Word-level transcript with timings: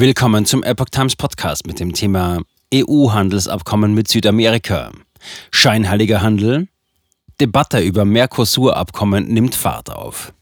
Willkommen 0.00 0.46
zum 0.46 0.62
Epoch 0.62 0.90
Times 0.90 1.16
Podcast 1.16 1.66
mit 1.66 1.80
dem 1.80 1.92
Thema 1.92 2.42
EU-Handelsabkommen 2.72 3.94
mit 3.94 4.06
Südamerika. 4.06 4.92
Scheinheiliger 5.50 6.22
Handel? 6.22 6.68
Debatte 7.40 7.80
über 7.80 8.04
Mercosur-Abkommen 8.04 9.26
nimmt 9.26 9.56
Fahrt 9.56 9.90
auf. 9.90 10.32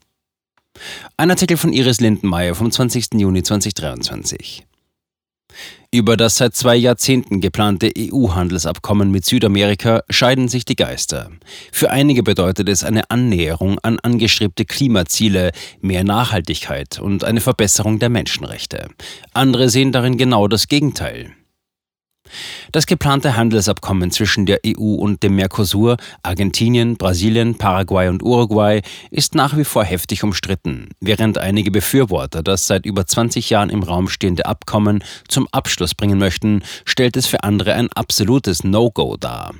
Ein 1.17 1.31
Artikel 1.31 1.57
von 1.57 1.73
Iris 1.73 2.01
Lindenmeier 2.01 2.55
vom 2.55 2.71
20. 2.71 3.15
Juni 3.15 3.43
2023. 3.43 4.67
Über 5.91 6.17
das 6.17 6.37
seit 6.37 6.55
zwei 6.55 6.77
Jahrzehnten 6.77 7.41
geplante 7.41 7.91
EU-Handelsabkommen 7.97 9.11
mit 9.11 9.25
Südamerika 9.25 10.03
scheiden 10.11 10.49
sich 10.49 10.65
die 10.65 10.77
Geister. 10.77 11.31
Für 11.73 11.91
einige 11.91 12.23
bedeutet 12.23 12.69
es 12.69 12.85
eine 12.85 13.11
Annäherung 13.11 13.79
an 13.79 13.99
angestrebte 14.01 14.65
Klimaziele, 14.65 15.53
mehr 15.81 16.05
Nachhaltigkeit 16.05 16.99
und 16.99 17.25
eine 17.25 17.41
Verbesserung 17.41 17.99
der 17.99 18.11
Menschenrechte. 18.11 18.89
Andere 19.33 19.71
sehen 19.71 19.93
darin 19.93 20.19
genau 20.19 20.49
das 20.49 20.69
Gegenteil. 20.69 21.33
Das 22.73 22.87
geplante 22.87 23.37
Handelsabkommen 23.37 24.11
zwischen 24.11 24.47
der 24.47 24.61
EU 24.67 24.95
und 24.95 25.23
dem 25.23 25.37
Mercosur, 25.37 25.97
Argentinien, 26.23 26.97
Brasilien, 26.97 27.57
Paraguay 27.57 28.09
und 28.09 28.23
Uruguay 28.23 28.83
ist 29.11 29.35
nach 29.35 29.57
wie 29.57 29.65
vor 29.65 29.85
heftig 29.85 30.23
umstritten, 30.23 30.91
während 31.01 31.39
einige 31.39 31.71
Befürworter 31.71 32.43
das 32.43 32.67
seit 32.67 32.87
über 32.87 33.07
20 33.07 33.51
Jahren 33.51 33.71
im 33.71 33.83
Raum 33.83 34.09
stehende 34.09 34.47
Abkommen 34.47 35.03
zum 35.29 35.49
Abschluss 35.53 35.95
bringen 35.95 36.19
möchten, 36.19 36.63
stellt 36.85 37.17
es 37.17 37.27
für 37.27 37.43
andere 37.43 37.75
ein 37.75 37.91
absolutes 37.93 38.65
No-Go 38.65 39.17
dar. 39.17 39.55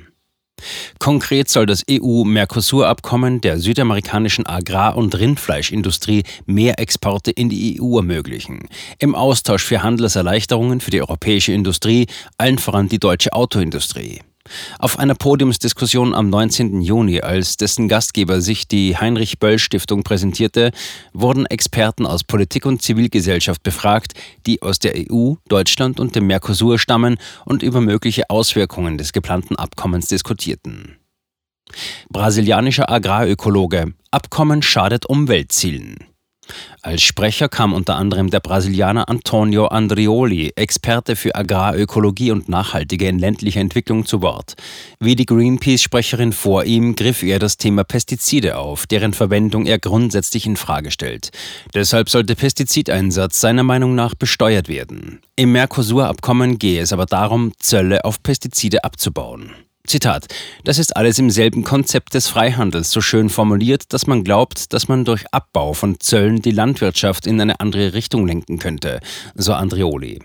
Konkret 0.99 1.49
soll 1.49 1.65
das 1.65 1.83
EU-Mercosur-Abkommen 1.89 3.41
der 3.41 3.59
südamerikanischen 3.59 4.45
Agrar- 4.45 4.97
und 4.97 5.17
Rindfleischindustrie 5.17 6.23
mehr 6.45 6.79
Exporte 6.79 7.31
in 7.31 7.49
die 7.49 7.79
EU 7.81 7.97
ermöglichen. 7.97 8.67
Im 8.99 9.15
Austausch 9.15 9.63
für 9.63 9.83
Handelserleichterungen 9.83 10.81
für 10.81 10.91
die 10.91 11.01
europäische 11.01 11.53
Industrie, 11.53 12.07
allen 12.37 12.57
voran 12.57 12.89
die 12.89 12.99
deutsche 12.99 13.33
Autoindustrie. 13.33 14.21
Auf 14.79 14.99
einer 14.99 15.15
Podiumsdiskussion 15.15 16.13
am 16.13 16.29
19. 16.29 16.81
Juni, 16.81 17.21
als 17.21 17.57
dessen 17.57 17.87
Gastgeber 17.87 18.41
sich 18.41 18.67
die 18.67 18.97
Heinrich 18.97 19.39
Böll 19.39 19.59
Stiftung 19.59 20.03
präsentierte, 20.03 20.71
wurden 21.13 21.45
Experten 21.45 22.05
aus 22.05 22.23
Politik 22.23 22.65
und 22.65 22.81
Zivilgesellschaft 22.81 23.63
befragt, 23.63 24.13
die 24.45 24.61
aus 24.61 24.79
der 24.79 24.93
EU, 24.95 25.33
Deutschland 25.47 25.99
und 25.99 26.15
dem 26.15 26.27
Mercosur 26.27 26.79
stammen 26.79 27.17
und 27.45 27.63
über 27.63 27.81
mögliche 27.81 28.29
Auswirkungen 28.29 28.97
des 28.97 29.13
geplanten 29.13 29.55
Abkommens 29.55 30.07
diskutierten. 30.07 30.97
Brasilianischer 32.09 32.89
Agrarökologe 32.89 33.93
Abkommen 34.11 34.61
schadet 34.61 35.05
Umweltzielen. 35.05 35.97
Als 36.81 37.01
Sprecher 37.01 37.49
kam 37.49 37.73
unter 37.73 37.95
anderem 37.95 38.29
der 38.29 38.39
Brasilianer 38.39 39.09
Antonio 39.09 39.67
Andrioli, 39.67 40.53
Experte 40.55 41.15
für 41.15 41.35
Agrarökologie 41.35 42.31
und 42.31 42.49
nachhaltige 42.49 43.07
in 43.07 43.19
ländlicher 43.19 43.59
Entwicklung, 43.59 44.05
zu 44.05 44.21
Wort. 44.21 44.55
Wie 44.99 45.15
die 45.15 45.25
Greenpeace-Sprecherin 45.25 46.33
vor 46.33 46.63
ihm 46.63 46.95
griff 46.95 47.23
er 47.23 47.39
das 47.39 47.57
Thema 47.57 47.83
Pestizide 47.83 48.57
auf, 48.57 48.87
deren 48.87 49.13
Verwendung 49.13 49.65
er 49.65 49.79
grundsätzlich 49.79 50.45
in 50.45 50.55
Frage 50.55 50.91
stellt. 50.91 51.31
Deshalb 51.73 52.09
sollte 52.09 52.35
Pestizideinsatz 52.35 53.41
seiner 53.41 53.63
Meinung 53.63 53.95
nach 53.95 54.15
besteuert 54.15 54.67
werden. 54.69 55.19
Im 55.35 55.51
Mercosur-Abkommen 55.51 56.57
gehe 56.57 56.81
es 56.81 56.93
aber 56.93 57.05
darum, 57.05 57.51
Zölle 57.59 58.05
auf 58.05 58.23
Pestizide 58.23 58.83
abzubauen. 58.83 59.51
Zitat, 59.87 60.27
das 60.63 60.77
ist 60.77 60.95
alles 60.95 61.17
im 61.17 61.29
selben 61.29 61.63
Konzept 61.63 62.13
des 62.13 62.27
Freihandels 62.27 62.91
so 62.91 63.01
schön 63.01 63.29
formuliert, 63.29 63.93
dass 63.93 64.05
man 64.05 64.23
glaubt, 64.23 64.73
dass 64.73 64.87
man 64.87 65.05
durch 65.05 65.25
Abbau 65.31 65.73
von 65.73 65.99
Zöllen 65.99 66.41
die 66.41 66.51
Landwirtschaft 66.51 67.25
in 67.25 67.39
eine 67.39 67.59
andere 67.59 67.93
Richtung 67.93 68.27
lenken 68.27 68.59
könnte, 68.59 68.99
so 69.35 69.53
Andrioli. 69.53 70.19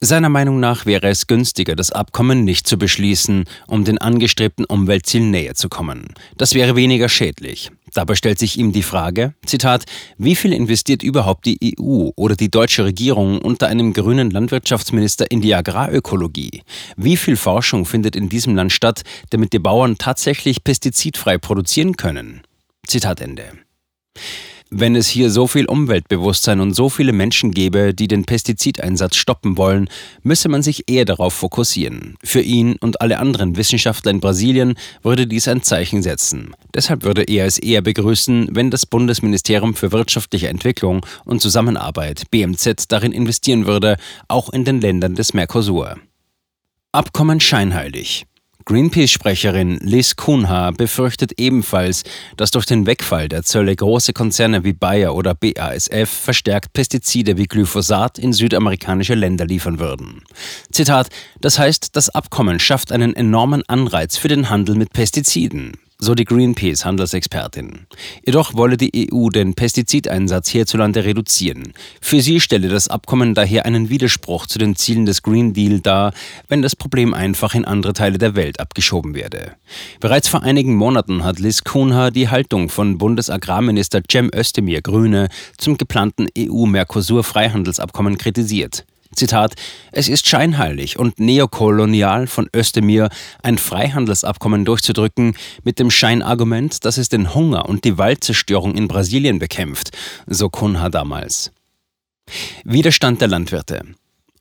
Seiner 0.00 0.30
Meinung 0.30 0.58
nach 0.58 0.86
wäre 0.86 1.08
es 1.08 1.26
günstiger, 1.26 1.76
das 1.76 1.92
Abkommen 1.92 2.44
nicht 2.44 2.66
zu 2.66 2.78
beschließen, 2.78 3.44
um 3.66 3.84
den 3.84 3.98
angestrebten 3.98 4.64
Umweltzielen 4.64 5.30
näher 5.30 5.54
zu 5.54 5.68
kommen. 5.68 6.14
Das 6.36 6.54
wäre 6.54 6.76
weniger 6.76 7.08
schädlich. 7.08 7.70
Dabei 7.92 8.14
stellt 8.14 8.38
sich 8.38 8.56
ihm 8.56 8.72
die 8.72 8.82
Frage, 8.82 9.34
Zitat, 9.44 9.84
wie 10.16 10.36
viel 10.36 10.52
investiert 10.52 11.02
überhaupt 11.02 11.44
die 11.44 11.76
EU 11.78 12.10
oder 12.16 12.36
die 12.36 12.50
deutsche 12.50 12.84
Regierung 12.84 13.40
unter 13.40 13.66
einem 13.66 13.92
grünen 13.92 14.30
Landwirtschaftsminister 14.30 15.30
in 15.30 15.40
die 15.40 15.54
Agrarökologie? 15.54 16.62
Wie 16.96 17.16
viel 17.16 17.36
Forschung 17.36 17.84
findet 17.84 18.16
in 18.16 18.28
diesem 18.28 18.54
Land 18.54 18.72
statt, 18.72 19.02
damit 19.30 19.52
die 19.52 19.58
Bauern 19.58 19.98
tatsächlich 19.98 20.64
pestizidfrei 20.64 21.36
produzieren 21.38 21.96
können? 21.96 22.42
Zitat 22.86 23.20
Ende. 23.20 23.44
Wenn 24.72 24.94
es 24.94 25.08
hier 25.08 25.30
so 25.30 25.48
viel 25.48 25.66
Umweltbewusstsein 25.66 26.60
und 26.60 26.74
so 26.74 26.88
viele 26.88 27.12
Menschen 27.12 27.50
gäbe, 27.50 27.92
die 27.92 28.06
den 28.06 28.24
Pestizideinsatz 28.24 29.16
stoppen 29.16 29.56
wollen, 29.56 29.88
müsse 30.22 30.48
man 30.48 30.62
sich 30.62 30.88
eher 30.88 31.04
darauf 31.04 31.34
fokussieren. 31.34 32.14
Für 32.22 32.40
ihn 32.40 32.76
und 32.80 33.00
alle 33.00 33.18
anderen 33.18 33.56
Wissenschaftler 33.56 34.12
in 34.12 34.20
Brasilien 34.20 34.74
würde 35.02 35.26
dies 35.26 35.48
ein 35.48 35.64
Zeichen 35.64 36.04
setzen. 36.04 36.54
Deshalb 36.72 37.02
würde 37.02 37.24
er 37.24 37.46
es 37.46 37.58
eher 37.58 37.82
begrüßen, 37.82 38.50
wenn 38.52 38.70
das 38.70 38.86
Bundesministerium 38.86 39.74
für 39.74 39.90
wirtschaftliche 39.90 40.46
Entwicklung 40.46 41.04
und 41.24 41.42
Zusammenarbeit 41.42 42.30
BMZ 42.30 42.84
darin 42.86 43.10
investieren 43.10 43.66
würde, 43.66 43.96
auch 44.28 44.50
in 44.50 44.64
den 44.64 44.80
Ländern 44.80 45.16
des 45.16 45.34
Mercosur. 45.34 45.96
Abkommen 46.92 47.40
scheinheilig. 47.40 48.24
Greenpeace-Sprecherin 48.70 49.78
Liz 49.82 50.14
Kuhnhaar 50.14 50.70
befürchtet 50.70 51.40
ebenfalls, 51.40 52.04
dass 52.36 52.52
durch 52.52 52.66
den 52.66 52.86
Wegfall 52.86 53.28
der 53.28 53.42
Zölle 53.42 53.74
große 53.74 54.12
Konzerne 54.12 54.62
wie 54.62 54.72
Bayer 54.72 55.16
oder 55.16 55.34
BASF 55.34 56.08
verstärkt 56.08 56.72
Pestizide 56.72 57.36
wie 57.36 57.46
Glyphosat 57.46 58.20
in 58.20 58.32
südamerikanische 58.32 59.16
Länder 59.16 59.44
liefern 59.44 59.80
würden. 59.80 60.22
Zitat: 60.70 61.08
Das 61.40 61.58
heißt, 61.58 61.96
das 61.96 62.10
Abkommen 62.10 62.60
schafft 62.60 62.92
einen 62.92 63.16
enormen 63.16 63.64
Anreiz 63.66 64.16
für 64.16 64.28
den 64.28 64.50
Handel 64.50 64.76
mit 64.76 64.92
Pestiziden 64.92 65.72
so 66.00 66.14
die 66.14 66.24
Greenpeace-Handelsexpertin. 66.24 67.86
Jedoch 68.24 68.54
wolle 68.54 68.76
die 68.76 69.10
EU 69.12 69.28
den 69.28 69.54
Pestizideinsatz 69.54 70.48
hierzulande 70.48 71.04
reduzieren. 71.04 71.74
Für 72.00 72.20
sie 72.20 72.40
stelle 72.40 72.68
das 72.68 72.88
Abkommen 72.88 73.34
daher 73.34 73.66
einen 73.66 73.90
Widerspruch 73.90 74.46
zu 74.46 74.58
den 74.58 74.76
Zielen 74.76 75.06
des 75.06 75.22
Green 75.22 75.52
Deal 75.52 75.80
dar, 75.80 76.12
wenn 76.48 76.62
das 76.62 76.74
Problem 76.74 77.14
einfach 77.14 77.54
in 77.54 77.64
andere 77.64 77.92
Teile 77.92 78.18
der 78.18 78.34
Welt 78.34 78.60
abgeschoben 78.60 79.14
werde. 79.14 79.52
Bereits 80.00 80.28
vor 80.28 80.42
einigen 80.42 80.74
Monaten 80.74 81.22
hat 81.22 81.38
Liz 81.38 81.64
Kuhnha 81.64 82.10
die 82.10 82.28
Haltung 82.28 82.68
von 82.68 82.98
Bundesagrarminister 82.98 84.00
Cem 84.10 84.30
Özdemir 84.34 84.82
Grüne 84.82 85.28
zum 85.58 85.76
geplanten 85.76 86.28
EU-Mercosur-Freihandelsabkommen 86.36 88.18
kritisiert. 88.18 88.84
Zitat, 89.14 89.54
es 89.90 90.08
ist 90.08 90.28
scheinheilig 90.28 90.98
und 90.98 91.18
neokolonial 91.18 92.26
von 92.26 92.48
Özdemir, 92.54 93.08
ein 93.42 93.58
Freihandelsabkommen 93.58 94.64
durchzudrücken, 94.64 95.34
mit 95.64 95.78
dem 95.78 95.90
Scheinargument, 95.90 96.84
dass 96.84 96.96
es 96.96 97.08
den 97.08 97.34
Hunger 97.34 97.68
und 97.68 97.84
die 97.84 97.98
Waldzerstörung 97.98 98.76
in 98.76 98.86
Brasilien 98.86 99.38
bekämpft, 99.38 99.90
so 100.26 100.48
Kunha 100.48 100.88
damals. 100.88 101.50
Widerstand 102.64 103.20
der 103.20 103.28
Landwirte. 103.28 103.82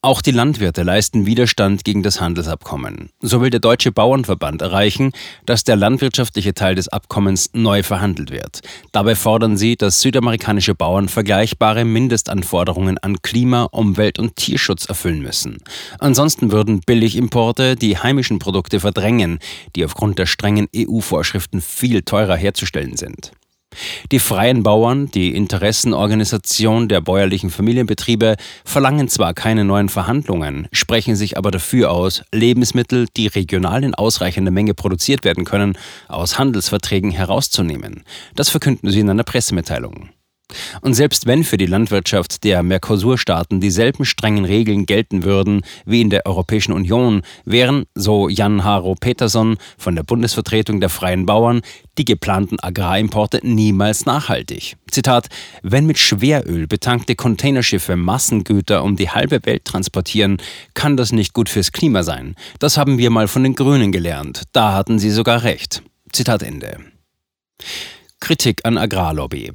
Auch 0.02 0.22
die 0.22 0.32
Landwirte 0.32 0.84
leisten 0.84 1.26
Widerstand 1.26 1.84
gegen 1.84 2.04
das 2.04 2.22
Handelsabkommen. 2.22 3.10
So 3.20 3.42
will 3.42 3.50
der 3.50 3.60
Deutsche 3.60 3.92
Bauernverband 3.92 4.62
erreichen, 4.62 5.12
dass 5.46 5.66
der 5.66 5.76
landwirtschaftliche 5.76 6.54
Teil 6.54 6.76
des 6.76 6.88
Abkommens 6.88 7.50
neu 7.52 7.84
verhandelt 7.84 8.32
wird. 8.32 8.62
Dabei 8.94 9.16
fordern 9.16 9.58
sie, 9.58 9.76
dass 9.76 10.00
südamerikanische 10.00 10.74
Bauern 10.74 11.10
vergleichbare 11.10 11.84
Mindestanforderungen 11.84 12.98
an 12.98 13.22
Klima, 13.22 13.64
Umwelt 13.64 14.20
und 14.20 14.38
Tierschutz 14.38 14.86
erfüllen 14.86 15.20
müssen. 15.20 15.58
Ansonsten 16.00 16.54
würden 16.54 16.80
Billigimporte 16.80 17.76
die 17.76 17.98
heimischen 17.98 18.40
Produkte 18.40 18.80
verdrängen, 18.80 19.40
die 19.76 19.84
aufgrund 19.84 20.18
der 20.18 20.28
strengen 20.28 20.70
EU-Vorschriften 20.74 21.60
viel 21.60 22.04
teurer 22.04 22.38
herzustellen 22.38 22.96
sind. 22.96 23.34
Die 24.12 24.20
freien 24.20 24.64
Bauern, 24.64 25.12
die 25.12 25.36
Interessenorganisation 25.36 26.88
der 26.88 27.02
bäuerlichen 27.02 27.50
Familienbetriebe, 27.50 28.36
verlangen 28.66 29.08
zwar 29.08 29.34
keine 29.34 29.66
neuen 29.66 29.90
Verhandlungen, 29.90 30.68
sprechen 30.72 31.16
sich 31.16 31.38
aber 31.38 31.52
dafür 31.52 31.92
aus, 31.92 32.24
Lebensmittel, 32.34 33.08
die 33.16 33.28
regional 33.28 33.84
in 33.84 33.94
ausreichender 33.94 34.52
Menge 34.52 34.74
produziert 34.74 35.24
werden 35.24 35.46
können, 35.46 35.78
aus 36.08 36.40
Handelsverträgen 36.40 37.12
herauszunehmen. 37.12 38.04
Das 38.36 38.50
verkünden 38.50 38.90
sie 38.90 39.00
in 39.02 39.10
einer 39.10 39.24
Pressemitteilung. 39.24 40.10
Und 40.82 40.94
selbst 40.94 41.26
wenn 41.26 41.44
für 41.44 41.58
die 41.58 41.66
Landwirtschaft 41.66 42.44
der 42.44 42.64
Mercosur-Staaten 42.64 43.60
dieselben 43.60 44.06
strengen 44.06 44.46
Regeln 44.46 44.86
gelten 44.86 45.24
würden 45.24 45.62
wie 45.86 46.02
in 46.02 46.10
der 46.10 46.26
Europäischen 46.26 46.74
Union, 46.74 47.22
wären, 47.46 47.86
so 47.96 48.30
Jan 48.30 48.64
Haro 48.64 48.96
Peterson 48.96 49.58
von 49.78 49.96
der 49.96 50.04
Bundesvertretung 50.04 50.80
der 50.80 50.90
Freien 50.90 51.26
Bauern, 51.26 51.62
die 51.98 52.06
geplanten 52.06 52.60
Agrarimporte 52.60 53.42
niemals 53.44 54.06
nachhaltig. 54.06 54.78
Zitat: 54.90 55.28
Wenn 55.62 55.86
mit 55.86 56.00
Schweröl 56.00 56.68
betankte 56.68 57.16
Containerschiffe 57.16 57.96
Massengüter 57.96 58.84
um 58.84 58.96
die 58.96 59.10
halbe 59.10 59.46
Welt 59.46 59.66
transportieren, 59.66 60.38
kann 60.74 60.98
das 60.98 61.12
nicht 61.12 61.34
gut 61.34 61.50
fürs 61.50 61.72
Klima 61.72 62.04
sein. 62.04 62.36
Das 62.60 62.78
haben 62.78 62.98
wir 62.98 63.10
mal 63.10 63.28
von 63.28 63.44
den 63.44 63.56
Grünen 63.56 63.92
gelernt. 63.92 64.44
Da 64.54 64.74
hatten 64.74 65.00
sie 65.00 65.12
sogar 65.12 65.44
recht. 65.44 65.84
Zitat 66.12 66.42
Ende. 66.42 66.80
Kritik 68.20 68.66
an 68.66 68.78
Agrarlobby. 68.78 69.52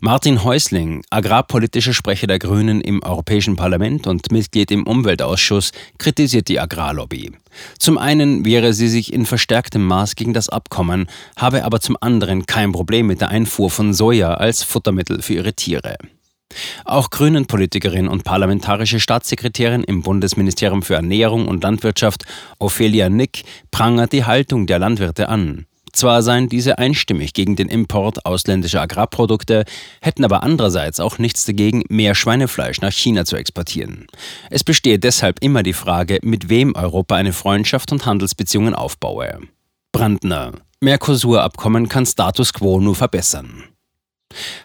Martin 0.00 0.44
Häusling, 0.44 1.04
agrarpolitischer 1.10 1.94
Sprecher 1.94 2.26
der 2.26 2.38
Grünen 2.38 2.80
im 2.80 3.02
Europäischen 3.02 3.56
Parlament 3.56 4.06
und 4.06 4.30
Mitglied 4.32 4.70
im 4.70 4.86
Umweltausschuss, 4.86 5.72
kritisiert 5.98 6.48
die 6.48 6.60
Agrarlobby. 6.60 7.32
Zum 7.78 7.98
einen 7.98 8.44
wehre 8.44 8.72
sie 8.72 8.88
sich 8.88 9.12
in 9.12 9.26
verstärktem 9.26 9.84
Maß 9.86 10.16
gegen 10.16 10.34
das 10.34 10.48
Abkommen, 10.48 11.06
habe 11.36 11.64
aber 11.64 11.80
zum 11.80 11.96
anderen 12.00 12.46
kein 12.46 12.72
Problem 12.72 13.06
mit 13.06 13.20
der 13.20 13.28
Einfuhr 13.28 13.70
von 13.70 13.92
Soja 13.92 14.34
als 14.34 14.62
Futtermittel 14.62 15.22
für 15.22 15.34
ihre 15.34 15.52
Tiere. 15.52 15.96
Auch 16.84 17.10
Grünen-Politikerin 17.10 18.08
und 18.08 18.24
parlamentarische 18.24 19.00
Staatssekretärin 19.00 19.84
im 19.84 20.02
Bundesministerium 20.02 20.82
für 20.82 20.94
Ernährung 20.94 21.48
und 21.48 21.62
Landwirtschaft, 21.62 22.24
Ophelia 22.58 23.08
Nick, 23.08 23.44
prangert 23.70 24.12
die 24.12 24.24
Haltung 24.24 24.66
der 24.66 24.78
Landwirte 24.78 25.28
an. 25.28 25.66
Zwar 25.92 26.22
seien 26.22 26.48
diese 26.48 26.78
einstimmig 26.78 27.34
gegen 27.34 27.54
den 27.54 27.68
Import 27.68 28.24
ausländischer 28.24 28.80
Agrarprodukte, 28.80 29.64
hätten 30.00 30.24
aber 30.24 30.42
andererseits 30.42 31.00
auch 31.00 31.18
nichts 31.18 31.44
dagegen, 31.44 31.84
mehr 31.88 32.14
Schweinefleisch 32.14 32.80
nach 32.80 32.92
China 32.92 33.24
zu 33.24 33.36
exportieren. 33.36 34.06
Es 34.50 34.64
bestehe 34.64 34.98
deshalb 34.98 35.38
immer 35.40 35.62
die 35.62 35.74
Frage, 35.74 36.18
mit 36.22 36.48
wem 36.48 36.74
Europa 36.74 37.16
eine 37.16 37.32
Freundschaft 37.32 37.92
und 37.92 38.06
Handelsbeziehungen 38.06 38.74
aufbaue. 38.74 39.40
Brandner. 39.92 40.52
Mercosur-Abkommen 40.80 41.88
kann 41.88 42.06
Status 42.06 42.52
quo 42.52 42.80
nur 42.80 42.96
verbessern. 42.96 43.64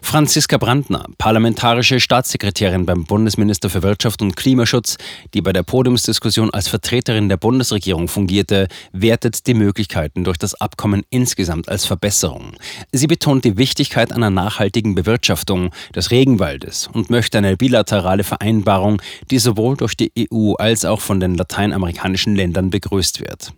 Franziska 0.02 0.58
Brandner, 0.58 1.06
parlamentarische 1.18 2.00
Staatssekretärin 2.00 2.86
beim 2.86 3.06
Bundesminister 3.06 3.70
für 3.70 3.84
Wirtschaft 3.84 4.22
und 4.22 4.36
Klimaschutz, 4.36 4.98
die 5.34 5.42
bei 5.42 5.54
der 5.54 5.64
Podiumsdiskussion 5.64 6.50
als 6.52 6.68
Vertreterin 6.68 7.30
der 7.30 7.38
Bundesregierung 7.38 8.08
fungierte, 8.08 8.68
wertet 8.92 9.48
die 9.48 9.54
Möglichkeiten 9.54 10.24
durch 10.24 10.38
das 10.38 10.56
Abkommen 10.56 11.04
insgesamt 11.10 11.70
als 11.70 11.86
Verbesserung. 11.86 12.54
Sie 12.92 13.08
betont 13.08 13.46
die 13.46 13.58
Wichtigkeit 13.58 14.12
einer 14.12 14.30
nachhaltigen 14.30 14.96
Bewirtschaftung 14.96 15.72
des 15.96 16.12
Regenwaldes 16.12 16.90
und 16.92 17.10
möchte 17.10 17.38
eine 17.38 17.58
bilaterale 17.58 18.24
Vereinbarung, 18.24 19.02
die 19.32 19.40
sowohl 19.40 19.78
durch 19.78 19.96
die 19.96 20.12
EU 20.32 20.54
als 20.54 20.86
auch 20.86 21.02
von 21.02 21.20
den 21.20 21.36
lateinamerikanischen 21.36 22.36
Ländern 22.36 22.70
begrüßt 22.70 23.22
wird. 23.22 23.54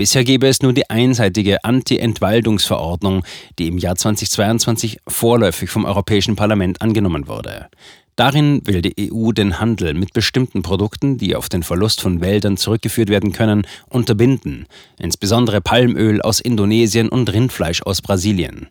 Bisher 0.00 0.24
gäbe 0.24 0.48
es 0.48 0.62
nur 0.62 0.72
die 0.72 0.88
einseitige 0.88 1.62
Anti-Entwaldungsverordnung, 1.64 3.24
die 3.58 3.68
im 3.68 3.76
Jahr 3.76 3.96
2022 3.96 4.98
vorläufig 5.06 5.68
vom 5.68 5.84
Europäischen 5.84 6.36
Parlament 6.36 6.80
angenommen 6.80 7.28
wurde. 7.28 7.68
Darin 8.16 8.60
will 8.66 8.82
die 8.82 9.12
EU 9.12 9.32
den 9.32 9.60
Handel 9.60 9.94
mit 9.94 10.12
bestimmten 10.12 10.62
Produkten, 10.62 11.16
die 11.16 11.36
auf 11.36 11.48
den 11.48 11.62
Verlust 11.62 12.00
von 12.00 12.20
Wäldern 12.20 12.56
zurückgeführt 12.56 13.08
werden 13.08 13.32
können, 13.32 13.66
unterbinden, 13.88 14.66
insbesondere 14.98 15.60
Palmöl 15.60 16.20
aus 16.20 16.40
Indonesien 16.40 17.08
und 17.08 17.32
Rindfleisch 17.32 17.82
aus 17.82 18.02
Brasilien. 18.02 18.68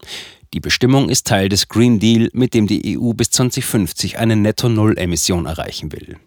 Die 0.54 0.60
Bestimmung 0.60 1.10
ist 1.10 1.28
Teil 1.28 1.50
des 1.50 1.68
Green 1.68 2.00
Deal, 2.00 2.30
mit 2.34 2.54
dem 2.54 2.68
die 2.68 2.98
EU 2.98 3.14
bis 3.14 3.30
2050 3.32 4.18
eine 4.18 4.36
Netto-Null-Emission 4.36 5.46
erreichen 5.46 5.92
will. 5.92 6.18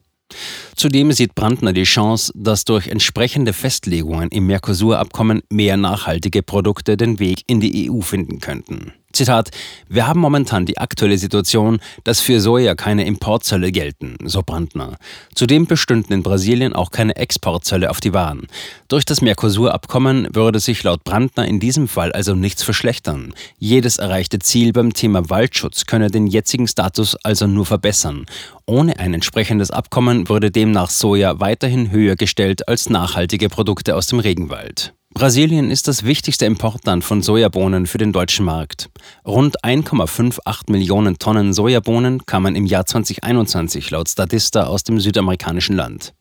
Zudem 0.77 1.13
sieht 1.13 1.35
Brandner 1.35 1.73
die 1.73 1.85
Chance, 1.85 2.33
dass 2.35 2.65
durch 2.65 2.89
entsprechende 2.89 3.53
Festlegungen 3.53 4.29
im 4.31 4.47
Mercosur-Abkommen 4.47 5.43
mehr 5.51 5.77
nachhaltige 5.77 6.43
Produkte 6.43 6.97
den 6.97 7.19
Weg 7.19 7.43
in 7.47 7.61
die 7.61 7.91
EU 7.91 8.01
finden 8.01 8.41
könnten. 8.41 8.93
Zitat, 9.13 9.51
wir 9.89 10.07
haben 10.07 10.21
momentan 10.21 10.67
die 10.67 10.79
aktuelle 10.79 11.19
Situation, 11.19 11.81
dass 12.05 12.21
für 12.21 12.41
Soja 12.41 12.75
keine 12.75 13.05
Importzölle 13.05 13.71
gelten, 13.73 14.17
so 14.25 14.43
Brandner. 14.43 14.97
Zudem 15.35 15.67
bestünden 15.67 16.13
in 16.13 16.23
Brasilien 16.23 16.73
auch 16.73 16.91
keine 16.91 17.17
Exportzölle 17.17 17.91
auf 17.91 18.01
die 18.01 18.13
Waren. 18.13 18.47
Durch 18.89 19.05
das 19.05 19.21
Mercosur-Abkommen 19.21 20.29
würde 20.35 20.61
sich 20.61 20.83
laut 20.83 21.05
Brandner 21.05 21.47
in 21.47 21.61
diesem 21.61 21.89
Fall 21.89 22.13
also 22.13 22.35
nichts 22.35 22.63
verschlechtern. 22.63 23.35
Jedes 23.59 23.99
erreichte 23.99 24.39
Ziel 24.39 24.73
beim 24.73 24.93
Thema 24.93 25.29
Waldschutz 25.31 25.87
könne 25.87 26.11
den 26.11 26.27
jetzigen 26.27 26.67
Status 26.67 27.17
also 27.23 27.47
nur 27.47 27.67
verbessern. 27.67 28.27
Ohne 28.67 28.99
ein 28.99 29.15
entsprechendes 29.15 29.71
Abkommen 29.71 30.29
würde 30.29 30.51
demnach 30.51 30.91
Soja 30.91 31.41
weiterhin 31.41 31.91
höher 31.91 32.17
gestellt 32.17 32.69
als 32.69 32.89
nachhaltige 32.89 33.49
Produkte 33.49 33.97
aus 33.97 34.07
dem 34.07 34.19
Regenwald. 34.19 34.95
Brasilien 35.15 35.71
ist 35.71 35.89
das 35.89 36.05
wichtigste 36.05 36.47
Importland 36.47 37.05
von 37.05 37.21
Sojabohnen 37.23 37.87
für 37.87 37.99
den 37.99 38.13
deutschen 38.13 38.47
Markt. 38.47 38.89
Rund 39.27 39.63
1,58 39.63 40.73
Millionen 40.73 41.19
Tonnen 41.19 41.53
Sojabohnen 41.53 42.25
kamen 42.25 42.57
im 42.57 42.65
Jahr 42.65 42.87
2021 42.87 43.91
laut 43.91 44.09
Statista 44.09 44.65
aus 44.65 44.85
dem 44.85 44.99
südamerikanischen 45.01 45.77
Land. 45.77 46.15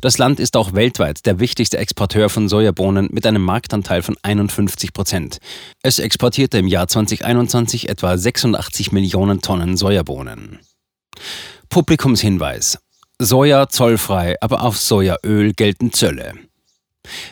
Das 0.00 0.18
Land 0.18 0.38
ist 0.38 0.56
auch 0.56 0.74
weltweit 0.74 1.24
der 1.24 1.40
wichtigste 1.40 1.78
Exporteur 1.78 2.28
von 2.28 2.48
Sojabohnen 2.48 3.08
mit 3.10 3.26
einem 3.26 3.42
Marktanteil 3.42 4.02
von 4.02 4.16
51 4.22 4.92
Prozent. 4.92 5.38
Es 5.82 5.98
exportierte 5.98 6.58
im 6.58 6.68
Jahr 6.68 6.88
2021 6.88 7.88
etwa 7.88 8.16
86 8.16 8.92
Millionen 8.92 9.40
Tonnen 9.40 9.76
Sojabohnen. 9.76 10.60
Publikumshinweis. 11.70 12.78
Soja 13.18 13.68
zollfrei, 13.68 14.36
aber 14.42 14.62
auf 14.62 14.76
Sojaöl 14.76 15.54
gelten 15.54 15.90
Zölle. 15.92 16.34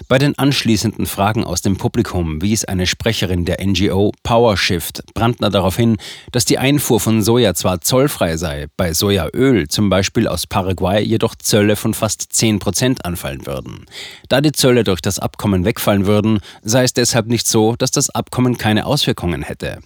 Bei 0.09 0.19
den 0.19 0.38
anschließenden 0.38 1.06
Fragen 1.06 1.44
aus 1.44 1.62
dem 1.62 1.76
Publikum 1.76 2.43
wies 2.43 2.65
eine 2.65 2.87
Sprecherin 2.87 3.44
der 3.44 3.65
NGO 3.65 4.12
PowerShift 4.23 5.03
Brandner 5.15 5.50
darauf 5.50 5.76
hin, 5.76 5.97
dass 6.32 6.44
die 6.44 6.59
Einfuhr 6.59 7.00
von 7.00 7.23
Soja 7.23 7.55
zwar 7.55 7.81
zollfrei 7.81 8.37
sei, 8.37 8.67
bei 8.76 8.93
Sojaöl 8.93 9.69
zum 9.69 9.91
Beispiel 9.91 10.29
aus 10.29 10.47
Paraguay 10.47 11.03
jedoch 11.03 11.35
Zölle 11.35 11.76
von 11.76 11.94
fast 11.94 12.32
10 12.32 12.59
Prozent 12.59 13.05
anfallen 13.05 13.47
würden. 13.47 13.87
Da 14.29 14.41
die 14.41 14.53
Zölle 14.53 14.85
durch 14.85 15.00
das 15.00 15.19
Abkommen 15.19 15.65
wegfallen 15.65 16.06
würden, 16.06 16.41
sei 16.62 16.85
es 16.85 16.93
deshalb 16.93 17.27
nicht 17.27 17.47
so, 17.47 17.77
dass 17.77 17.91
das 17.91 18.11
Abkommen 18.11 18.59
keine 18.59 18.87
Auswirkungen 18.87 19.43
hätte. 19.43 19.81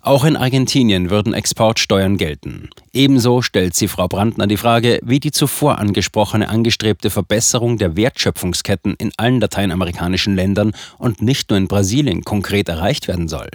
Auch 0.00 0.24
in 0.24 0.36
Argentinien 0.36 1.10
würden 1.10 1.34
Exportsteuern 1.34 2.16
gelten. 2.16 2.70
Ebenso 2.92 3.42
stellt 3.42 3.74
sie 3.74 3.88
Frau 3.88 4.06
Brandner 4.06 4.46
die 4.46 4.56
Frage, 4.56 5.00
wie 5.02 5.18
die 5.18 5.32
zuvor 5.32 5.78
angesprochene 5.78 6.48
angestrebte 6.48 7.10
Verbesserung 7.10 7.76
der 7.76 7.96
Wertschöpfungsketten 7.96 8.94
in 8.98 9.12
allen 9.16 9.40
lateinamerikanischen 9.40 10.36
Ländern 10.36 10.72
und 10.98 11.22
nicht 11.22 11.50
nur 11.50 11.58
in 11.58 11.66
Brasilien 11.66 12.22
konkret 12.22 12.68
erreicht 12.68 13.08
werden 13.08 13.26
soll. 13.26 13.48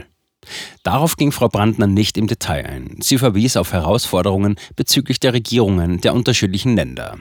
Darauf 0.84 1.16
ging 1.16 1.32
Frau 1.32 1.48
Brandner 1.48 1.88
nicht 1.88 2.18
im 2.18 2.28
Detail 2.28 2.66
ein. 2.66 2.98
Sie 3.00 3.18
verwies 3.18 3.56
auf 3.56 3.72
Herausforderungen 3.72 4.56
bezüglich 4.76 5.20
der 5.20 5.34
Regierungen 5.34 6.02
der 6.02 6.14
unterschiedlichen 6.14 6.76
Länder. 6.76 7.20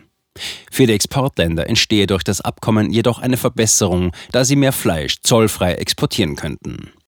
Für 0.70 0.86
die 0.86 0.94
Exportländer 0.94 1.68
entstehe 1.68 2.06
durch 2.06 2.24
das 2.24 2.40
Abkommen 2.40 2.90
jedoch 2.90 3.18
eine 3.18 3.36
Verbesserung, 3.36 4.12
da 4.32 4.44
sie 4.44 4.56
mehr 4.56 4.72
Fleisch 4.72 5.20
zollfrei 5.20 5.74
exportieren 5.74 6.36
könnten. 6.36 6.90